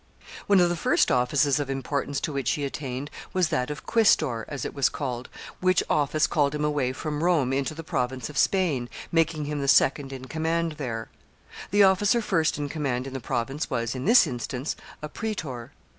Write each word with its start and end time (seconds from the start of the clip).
]One 0.47 0.59
of 0.59 0.69
the 0.69 0.75
first 0.75 1.11
offices 1.11 1.59
of 1.59 1.69
importance 1.69 2.19
to 2.21 2.33
which 2.33 2.49
he 2.53 2.65
attained 2.65 3.11
was 3.33 3.49
that 3.49 3.69
of 3.69 3.85
quaestor, 3.85 4.45
as 4.47 4.65
it 4.65 4.73
was 4.73 4.89
called, 4.89 5.29
which 5.59 5.83
office 5.91 6.25
called 6.25 6.55
him 6.55 6.65
away 6.65 6.91
from 6.91 7.23
Rome 7.23 7.53
into 7.53 7.75
the 7.75 7.83
province 7.83 8.27
of 8.27 8.35
Spain, 8.35 8.89
making 9.11 9.45
him 9.45 9.59
the 9.61 9.67
second 9.67 10.11
in 10.11 10.25
command 10.25 10.71
there. 10.79 11.09
The 11.69 11.83
officer 11.83 12.19
first 12.19 12.57
in 12.57 12.67
command 12.67 13.05
in 13.05 13.13
the 13.13 13.19
province 13.19 13.69
was, 13.69 13.93
in 13.93 14.05
this 14.05 14.25
instance, 14.25 14.75
a 15.03 15.07
praetor. 15.07 15.71